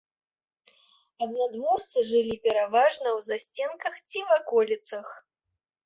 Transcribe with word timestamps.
Аднадворцы 1.25 1.97
жылі 2.11 2.35
пераважна 2.47 3.07
ў 3.17 3.19
засценках 3.29 3.95
ці 4.09 4.19
ваколіцах. 4.35 5.07